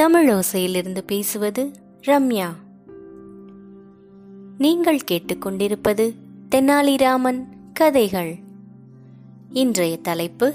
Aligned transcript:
தமிழோசையிலிருந்து 0.00 1.00
பேசுவது 1.00 1.70
ரம்யா. 2.06 2.48
நீங்கள் 4.58 4.98
கேட்டுக்கொண்டிருப்பது 5.10 6.14
தெனாலிராமன் 6.50 7.44
கதைகள். 7.72 8.38
இன்றைய 9.48 9.96
தலைப்பு 9.96 10.54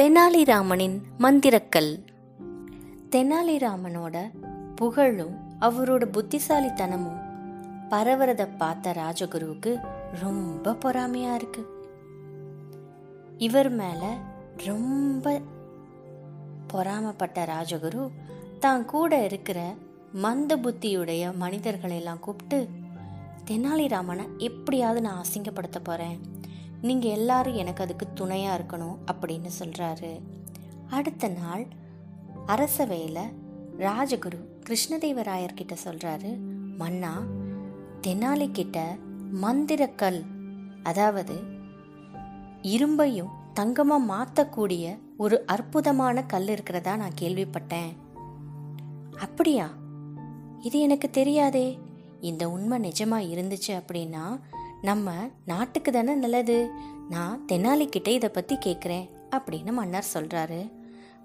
தெனாலிராமனின் 0.00 1.00
மந்திரக்கல். 1.18 2.04
தெனாலிராமனோட 3.10 4.30
புகழும் 4.74 5.36
அவரோட 5.60 6.04
புத்திசாலித்தனமும் 6.10 7.20
பரவரத 7.90 8.48
பார்த்த 8.58 8.92
ராஜகுருவுக்கு 8.92 9.86
ரொம்ப 10.20 10.72
பொறாமையா 10.72 11.34
இருக்கு. 11.34 11.66
இவர் 13.38 13.70
மேல 13.70 14.16
ரொம்ப 14.56 15.40
பொறாமப்பட்ட 16.72 17.46
ராஜகுரு 17.46 18.10
தான் 18.64 18.84
கூட 18.84 19.12
இருக்கிற 19.24 19.58
மந்த 20.24 20.56
புத்தியுடைய 20.56 21.22
மனிதர்களை 21.36 21.96
எல்லாம் 21.96 22.20
கூப்பிட்டு 22.20 22.58
தெனாலிராமனை 23.50 24.24
எப்படியாவது 24.38 25.00
நான் 25.00 25.22
அசிங்கப்படுத்த 25.22 25.78
போறேன். 25.82 26.18
நீங்க 26.82 27.08
எல்லாரும் 27.08 27.54
எனக்கு 27.54 27.84
அதுக்கு 27.84 28.06
துணையா 28.20 28.52
இருக்கணும் 28.58 28.98
அப்படின்னு 29.12 29.50
சொல்றாரு. 29.60 30.12
அடுத்த 30.88 31.28
நாள் 31.28 31.64
அரசவையில் 32.46 33.24
ராஜகுரு 33.78 34.38
கிருஷ்ணதேவராயர் 34.68 35.58
கிட்ட 35.60 35.74
சொல்றாரு 35.84 36.32
மன்னா 36.78 37.14
தெனாலி 38.06 38.48
கிட்ட 38.52 38.78
மந்திரக்கல் 39.42 40.20
அதாவது 40.82 41.36
இரும்பையும் 42.74 43.34
தங்கமா 43.60 43.98
மாத்தக்கூடிய 44.12 44.84
ஒரு 45.16 45.38
அற்புதமான 45.46 46.24
கல் 46.24 46.48
இருக்கிறதா 46.48 46.96
நான் 46.96 47.20
கேள்விப்பட்டேன். 47.20 47.92
அப்படியா? 49.22 49.70
இது 50.60 50.80
எனக்கு 50.80 51.10
தெரியாதே. 51.10 51.78
இந்த 52.20 52.50
உண்மை 52.50 52.78
நிஜமா 52.78 53.16
இருந்துச்சு 53.32 53.72
அப்படின்னா 53.72 54.40
நம்ம 54.82 55.12
நாட்டுக்கு 55.44 55.92
தானே 55.92 56.14
நல்லது. 56.14 56.70
நான் 57.10 57.44
தெனாலி 57.52 57.86
கிட்ட 57.86 58.10
இதை 58.10 58.28
பத்தி 58.28 58.54
கேட்குறேன் 58.54 59.08
அப்படின்னு 59.30 59.72
மன்னர் 59.72 60.04
சொல்றாரு. 60.14 60.72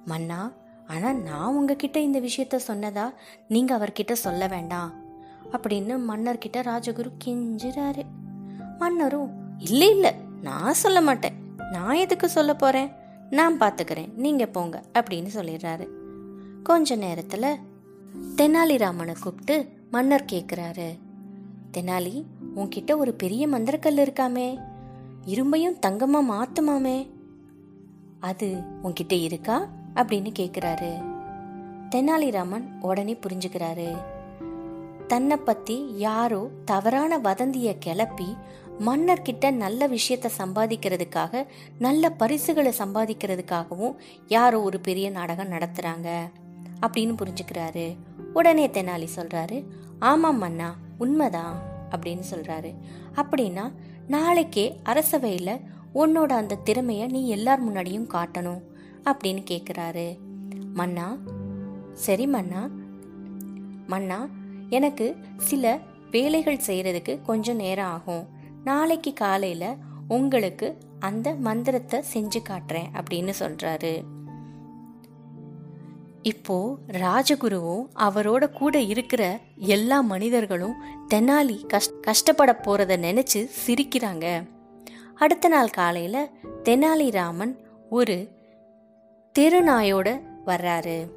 மன்னா 0.06 0.52
ஆனால் 0.88 1.22
நான் 1.22 1.56
உங்ககிட்ட 1.56 2.00
இந்த 2.00 2.20
விஷயத்த 2.20 2.60
சொன்னதா 2.68 3.14
நீங்கள் 3.48 3.78
அவர்கிட்ட 3.78 4.12
சொல்ல 4.12 4.48
வேண்டாம் 4.48 4.94
அப்படின்னு 5.52 6.00
மன்னர்கிட்ட 6.10 6.62
ராஜகுரு 6.62 7.12
கெஞ்சுறாரு. 7.26 8.04
மன்னரும் 8.80 9.32
இல்லை 9.58 9.90
இல்லை 9.90 10.12
நான் 10.42 10.74
சொல்ல 10.74 11.02
மாட்டேன். 11.02 11.38
நான் 11.72 11.96
எதுக்கு 11.96 12.30
சொல்ல 12.30 12.56
போகிறேன் 12.56 12.92
நான் 13.30 13.60
பார்த்துக்கிறேன் 13.60 14.14
நீங்கள் 14.16 14.48
போங்க 14.48 14.84
அப்படின்னு 14.94 15.30
சொல்லிடுறாரு. 15.34 15.88
கொஞ்ச 16.64 16.96
நேரத்தில் 16.96 17.67
தெனாலிராமனை 18.36 19.16
கூப்பிட்டு 19.22 19.70
மன்னர் 19.92 20.26
கேட்குறாரு 20.32 20.98
தெனாலி 21.74 22.24
உன்கிட்ட 22.56 22.98
ஒரு 22.98 23.14
பெரிய 23.14 23.48
மந்திரக்கல் 23.48 23.98
இருக்காமே. 23.98 24.64
இரும்பையும் 25.26 25.78
தங்கமா 25.86 26.20
மாத்துமாமே. 26.30 27.10
அது 28.20 28.62
உன்கிட்ட 28.84 29.22
இருக்கா? 29.22 29.68
அப்படின்னு 29.96 30.32
கேக்குறாரு. 30.40 31.16
தெனாலிராமன் 31.90 32.68
உடனே 32.82 33.18
புரிஞ்சுக்கிறாரு. 33.28 33.98
தன்னை 35.08 35.38
பத்தி 35.38 35.98
யாரோ 35.98 36.50
தவறான 36.66 37.18
வதந்திய 37.18 37.76
கிளப்பி 37.80 38.36
மன்னர்கிட்ட 38.80 39.52
நல்ல 39.52 39.88
விஷயத்த 39.88 40.30
சம்பாதிக்கிறதுக்காக 40.38 41.46
நல்ல 41.80 42.10
பரிசுகளை 42.10 42.74
சம்பாதிக்கிறதுக்காகவும் 42.78 43.96
யாரோ 44.28 44.62
ஒரு 44.62 44.80
பெரிய 44.80 45.10
நாடகம் 45.10 45.52
நடத்துறாங்க. 45.52 46.20
அப்படின்னு 46.82 47.16
புரிஞ்சுக்கிறாரு. 47.16 47.96
உடனே 48.38 48.68
தெனாலி 48.68 49.08
சொல்கிறாரு 49.16 49.66
ஆமாம் 50.00 50.42
அண்ணா 50.42 50.76
உண்மைதான் 50.98 51.62
அப்படின்னு 51.90 52.24
சொல்கிறாரு 52.32 52.76
அப்படின்னா 53.16 53.72
நாளைக்கே 54.08 54.80
அரசவையில் 54.86 55.62
உன்னோட 55.96 56.32
அந்த 56.32 56.56
திறமையை 56.56 57.08
நீ 57.08 57.28
எல்லார் 57.28 57.70
முன்னாடியும் 57.70 58.10
காட்டணும் 58.14 58.62
அப்படின்னு 59.04 59.44
கேட்குறாரு 59.50 60.18
மன்னா 60.74 61.18
சரி 61.94 62.28
மன்னா 62.28 62.70
மன்னா 63.88 64.30
எனக்கு 64.70 65.16
சில 65.38 65.80
வேலைகள் 66.12 66.62
செய்கிறதுக்கு 66.68 67.22
கொஞ்சம் 67.22 67.56
நேரம் 67.56 67.86
ஆகும். 67.86 68.28
நாளைக்கு 68.64 69.14
காலையில் 69.14 69.76
உங்களுக்கு 70.08 70.78
அந்த 71.00 71.36
மந்திரத்தை 71.36 72.04
செஞ்சு 72.14 72.40
காட்டுறேன் 72.50 72.90
அப்படின்னு 72.94 73.34
சொல்கிறாரு 73.40 74.04
இப்போ 76.22 76.78
ராஜகுருவும் 76.88 77.88
அவரோட 78.00 78.50
கூட 78.50 78.80
இருக்கிற 78.80 79.40
எல்லா 79.56 80.02
மனிதர்களும் 80.02 80.74
தெனாலி 81.14 81.66
கஷ் 81.74 82.00
கஷ்டப்பட 82.02 82.60
போறத 82.64 82.98
நினைச்சு 82.98 83.50
சிரிக்கிறாங்க. 83.68 84.48
அடுத்த 85.16 85.48
நாள் 85.48 85.70
காலையில 85.70 86.30
தெனாலிராமன் 86.64 87.56
ஒரு 87.90 88.30
தெருநாயோட 89.40 90.22
வர்றாரு. 90.46 91.10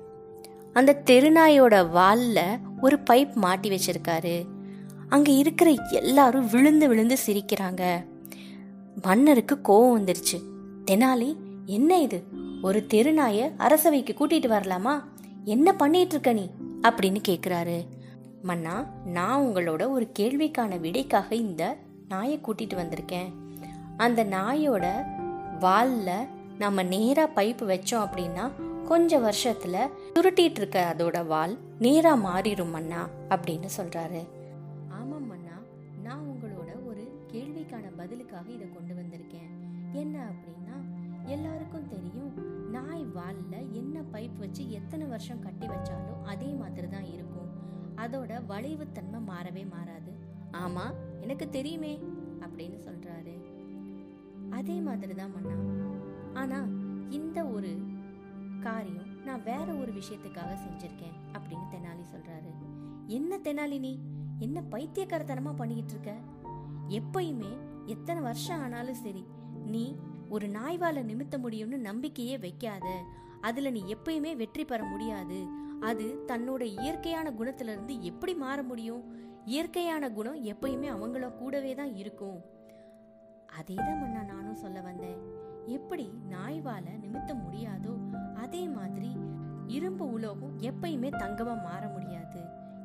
அந்த 0.73 1.03
தெருநாயோட 1.07 1.89
வால்ல 1.95 2.41
ஒரு 2.81 2.99
பைப் 3.11 3.33
மாட்டி 3.33 3.71
வச்சிருக்காரு. 3.71 4.45
அங்க 5.09 5.33
இருக்கிற 5.33 5.75
எல்லாரும் 5.91 6.49
விழுந்து 6.51 6.89
விழுந்து 6.89 7.17
சிரிக்கிறாங்க. 7.27 8.05
மன்னருக்கு 9.03 9.59
கோவம் 9.65 10.01
வந்துருச்சு. 10.01 10.41
தெனாலி 10.91 11.37
என்ன 11.67 11.99
இது? 11.99 12.25
ஒரு 12.63 12.87
தெருநாய 12.95 13.51
அரசவைக்கு 13.57 14.15
கூட்டிட்டு 14.19 14.49
வரலாமா? 14.49 15.03
என்ன 15.45 15.73
பண்ணிட்டு 15.73 16.11
இருக்க 16.11 16.33
நீ? 16.33 16.51
அப்படின்னு 16.83 17.21
கேக்குறாரு. 17.29 17.87
மன்னா 18.43 18.85
நான் 19.05 19.43
உங்களோட 19.43 19.89
ஒரு 19.89 20.11
கேள்விக்கான 20.19 20.81
விடைக்காக 20.81 21.33
இந்த 21.33 21.77
நாயை 22.09 22.41
கூட்டிட்டு 22.41 22.83
வந்திருக்கேன். 22.83 23.33
அந்த 23.97 24.25
நாயோட 24.25 25.05
வால்ல 25.61 26.27
நம்ம 26.59 26.83
நேரா 26.83 27.29
பைப்பு 27.29 27.65
வச்சோம் 27.67 28.09
அப்படின்னா 28.09 28.51
கொஞ்ச 28.85 29.19
வருஷத்துல 29.19 29.89
சுருட்டிட்டு 30.15 30.51
இருக்க 30.51 30.95
அதோட 30.97 31.27
வால் 31.27 31.59
நேரா 31.79 32.17
மாறிடும் 32.17 32.71
மன்னா 32.71 33.09
அப்படின்னு 33.29 33.69
சொல்றாரு. 33.77 34.29
ஆமாம் 34.89 35.27
மன்னா 35.27 35.57
நான் 36.03 36.21
உங்களோட 36.21 36.87
ஒரு 36.87 37.27
கேள்விக்கான 37.33 37.83
பதிலுக்காக 37.97 38.51
இதை 38.51 38.67
கொண்டு 38.73 38.95
வந்திருக்கேன். 38.95 39.49
என்ன 39.93 40.19
அப்படின்னா 40.19 41.00
எல்லாருக்கும் 41.25 41.89
தெரியும் 41.89 42.69
நாய் 42.71 43.05
வாலில் 43.05 43.73
என்ன 43.73 44.03
பைப் 44.13 44.37
வச்சு 44.37 44.71
எத்தனை 44.71 45.07
வருஷம் 45.07 45.41
கட்டி 45.41 45.67
வச்சாலும் 45.67 46.23
அதே 46.23 46.47
மாதிரி 46.47 46.89
தான் 46.89 47.05
இருக்கும். 47.05 47.49
அதோட 47.97 48.47
வளைவுத்தன்மை 48.47 49.21
மாறவே 49.21 49.69
மாறாது. 49.71 50.13
ஆமா 50.53 50.95
எனக்கு 51.21 51.49
தெரியுமே 51.49 52.01
அப்படின்னு 52.41 52.79
சொல்றாரு. 52.87 53.41
அதே 54.51 54.81
மாதிரி 54.81 55.15
தான் 55.15 55.33
மன்னா. 55.33 55.85
ஆனா 56.33 56.67
இந்த 57.09 57.45
ஒரு 57.45 57.79
காரியம் 58.61 59.25
நான் 59.25 59.43
வேற 59.43 59.75
ஒரு 59.75 59.93
விஷயத்துக்காக 59.93 60.57
செஞ்சிருக்கேன் 60.57 61.17
அப்படின்னு 61.33 61.67
தெனாலி 61.73 62.05
சொல்றாரு. 62.15 62.53
என்ன 63.07 63.39
தெனாலி 63.39 63.79
நீ? 63.79 63.99
என்ன 64.39 64.63
பைத்தியக்காரத்தனமா 64.71 65.55
பண்ணிக்கிட்டு 65.57 65.91
இருக்க? 65.91 66.17
எப்பயுமே 66.89 67.59
எத்தனை 67.87 68.23
வருஷம் 68.23 68.61
ஆனாலும் 68.61 68.95
சரி 68.95 69.25
நீ 69.65 69.97
ஒரு 70.31 70.47
நாய்வால 70.49 70.99
நிமித்த 71.03 71.37
முடியும்னு 71.39 71.79
நம்பிக்கையே 71.79 72.39
வைக்காத. 72.39 72.87
அதுல 73.41 73.71
நீ 73.71 73.83
எப்பயுமே 73.95 74.37
வெற்றி 74.37 74.65
பெற 74.65 74.85
முடியாது. 74.85 75.39
அது 75.81 76.07
தன்னோட 76.27 76.63
இயற்கையான 76.63 77.31
குணத்துல 77.31 77.73
இருந்து 77.75 78.03
எப்படி 78.03 78.35
மாற 78.35 78.63
முடியும்? 78.63 79.03
இயற்கையான 79.45 80.11
குணம் 80.11 80.45
எப்பயுமே 80.45 80.89
அவங்கள 80.89 81.29
கூடவே 81.33 81.75
தான் 81.75 81.95
இருக்கும். 81.95 82.39
அதே 83.47 83.75
தான் 83.75 84.01
மன்னா 84.01 84.23
நானும் 84.23 84.55
சொல்ல 84.55 84.81
வந்தேன். 84.81 85.21
எப்படி 85.67 86.07
நாய்வால 86.31 86.87
நிமித்த 87.05 87.33
முடியாதோ 87.45 87.95
அதே 88.35 88.63
மாதிரி 88.69 89.11
இரும்பு 89.67 90.07
உலோகம் 90.13 90.55
எப்பயுமே 90.61 91.11
தங்கமா 91.23 91.55
மாற 91.63 91.83
முடியாது. 91.89 92.41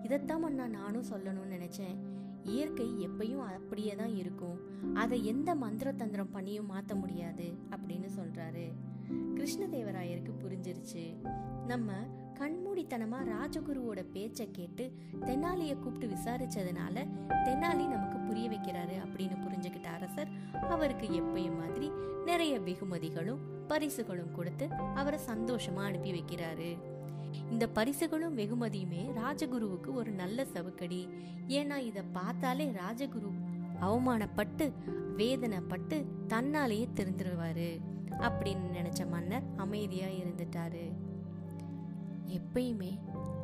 இதைத்தான் 0.06 0.44
அண்ணா 0.44 0.68
நானும் 0.68 1.06
சொல்லணும்னு 1.10 1.54
நினைச்சேன். 1.54 1.96
இயற்கை 2.44 3.07
எப்பயும் 3.07 3.40
அப்படியே 3.40 3.96
தான் 3.96 4.16
இருக்கும். 4.16 4.60
அதை 4.94 5.25
எந்த 5.25 5.56
மந்திர 5.56 5.92
தந்திரம் 5.92 6.30
பண்ணியும் 6.34 6.66
மாற்ற 6.66 6.96
முடியாது 6.96 7.54
அப்படின்னு 7.69 8.07
சொல்றாரு. 8.18 8.66
கிருஷ்ணதேவராயருக்கு 9.12 10.34
புரிஞ்சிருச்சு. 10.44 11.28
நம்ம 11.68 11.92
கண்மூடித்தனமா 12.40 13.18
ராஜகுருவோட 13.25 14.06
பேச்சை 14.13 14.50
கேட்டு 14.52 14.92
தென்னாலிய 15.22 15.80
கூப்பிட்டு 15.80 16.16
விசாரிச்சதுனால 16.16 17.08
தென்னாலி 17.46 17.88
நமக்கு 17.88 18.19
புரிய 18.19 18.50
வைக்கிறாரு 18.50 18.96
அப்படின்னு 19.06 19.36
புரிஞ்சுக்கிட்ட 19.46 19.84
அரசர் 19.84 20.28
அவருக்கு 20.69 21.08
எப்பயும் 21.08 21.58
மாதிரி 21.58 21.92
நிறைய 22.25 22.60
வெகுமதிகளும் 22.60 23.40
பரிசுகளும் 23.68 24.31
கொடுத்து 24.31 24.68
அவரை 24.96 25.19
சந்தோஷமா 25.28 25.84
அனுப்பி 25.84 26.12
வைக்கிறாரு. 26.12 26.78
இந்த 27.52 27.68
பரிசுகளும் 27.68 28.38
வெகுமதியுமே 28.38 29.02
ராஜகுருவுக்கு 29.16 29.94
ஒரு 29.94 30.12
நல்ல 30.12 30.46
சவுக்கடி. 30.46 31.08
ஏன்னா 31.48 31.78
இத 31.78 32.02
பார்த்தாலே 32.02 32.72
ராஜகுரு 32.72 33.32
அவமானப்பட்டு 33.82 34.72
வேதனைப்பட்டு 35.18 36.06
தன்னாலேயே 36.28 36.88
திருந்துருவாரு 36.96 37.80
அப்படின்னு 38.20 38.68
நினைச்ச 38.74 39.10
மன்னர் 39.10 39.44
அமைதியா 39.58 40.08
இருந்துட்டாரு. 40.08 40.92
எப்பயுமே 42.28 43.00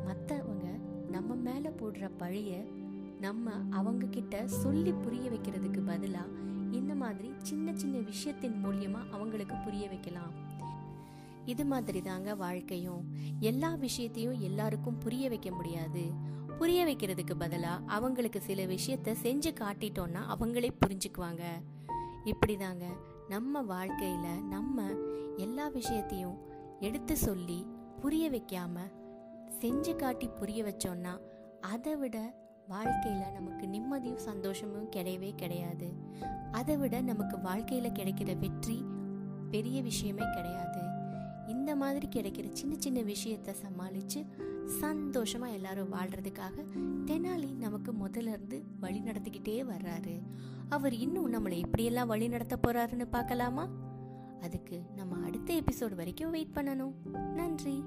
மற்றவங்க 0.06 0.80
நம்ம 1.10 1.34
மேலே 1.34 1.68
போடுற 1.68 2.10
பழிய 2.18 2.66
நம்ம 3.20 3.50
அவங்க 3.70 4.06
கிட்ட 4.06 4.46
சொல்லி 4.46 4.92
புரிய 4.92 5.30
வைக்கிறதுக்கு 5.30 5.80
பதிலாக 5.86 6.28
இந்த 6.70 6.94
மாதிரி 6.94 7.32
சின்ன 7.42 7.74
சின்ன 7.74 7.98
விஷயத்தின் 7.98 8.56
மூலியமா 8.64 9.10
அவங்களுக்கு 9.10 9.56
புரிய 9.56 9.88
வைக்கலாம். 9.88 10.32
இது 11.44 11.64
மாதிரி 11.64 12.02
தாங்க 12.02 12.34
வாழ்க்கையும். 12.34 13.14
எல்லா 13.40 13.74
விஷயத்தையும் 13.74 14.40
எல்லாருக்கும் 14.40 14.98
புரிய 14.98 15.28
வைக்க 15.28 15.50
முடியாது. 15.50 16.10
புரிய 16.58 16.86
வைக்கிறதுக்கு 16.86 17.34
பதிலா 17.38 17.84
அவங்களுக்கு 17.86 18.40
சில 18.40 18.64
விஷயத்த 18.66 19.14
செஞ்சு 19.22 19.54
காட்டிட்டோம்னா 19.60 20.22
அவங்களே 20.28 20.70
புரிஞ்சுக்குவாங்க. 20.86 21.42
இப்படிதாங்க 22.24 22.84
நம்ம 23.28 23.62
வாழ்க்கையில 23.62 24.42
நம்ம 24.42 24.82
எல்லா 25.36 25.68
விஷயத்தையும் 25.68 26.38
எடுத்து 26.80 27.16
சொல்லி 27.16 27.66
புரிய 28.00 28.30
வைக்காம 28.30 28.78
செஞ்சு 29.60 29.96
காட்டி 29.96 30.28
புரிய 30.28 30.64
வச்சோம்னா 30.64 31.20
அதை 31.60 31.96
விட 31.96 32.34
வாழ்க்கையில் 32.68 33.32
நமக்கு 33.32 33.66
நிம்மதியும் 33.66 34.14
சந்தோஷமும் 34.14 34.90
கிடையவே 34.90 35.32
கிடையாது. 35.34 35.92
அதை 36.52 36.76
விட 36.76 37.00
நமக்கு 37.00 37.40
வாழ்க்கையில் 37.40 37.92
கிடைக்கிற 37.92 38.38
வெற்றி 38.38 38.84
பெரிய 39.50 39.82
விஷயமே 39.82 40.22
கிடையாது. 40.34 41.00
இந்த 41.52 41.76
மாதிரி 41.76 42.08
கிடைக்கிற 42.08 42.52
சின்ன 42.52 42.74
சின்ன 42.78 43.00
விஷயத்த 43.00 43.50
சமாளித்து 43.50 44.24
சந்தோஷமாக 44.66 45.52
எல்லாரும் 45.52 45.92
வாழ்கிறதுக்காக 45.92 46.64
தெனாலி 47.06 47.56
நமக்கு 47.56 47.92
முதல்ல 47.92 48.32
இருந்து 48.36 48.64
வழி 48.80 49.00
நடத்திக்கிட்டே 49.00 49.66
வர்றாரு. 49.72 50.20
அவர் 50.68 50.94
இன்னும் 50.94 51.32
நம்மளை 51.32 51.62
எப்படியெல்லாம் 51.62 52.06
வழி 52.06 52.28
நடத்த 52.28 52.58
போகிறாருன்னு 52.66 53.06
பார்க்கலாமா? 53.10 53.68
அதுக்கு 54.42 54.80
நம்ம 54.96 55.16
அடுத்த 55.26 55.54
எபிசோடு 55.54 55.94
வரைக்கும் 55.94 56.30
வெயிட் 56.30 56.54
பண்ணணும். 56.54 56.94
நன்றி. 57.34 57.82